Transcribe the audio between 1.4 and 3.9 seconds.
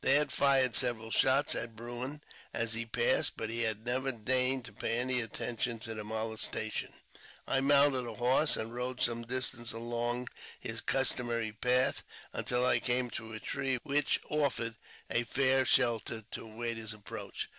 at Bruin as he passed, but he had